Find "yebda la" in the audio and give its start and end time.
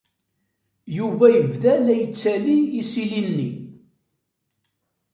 1.35-1.93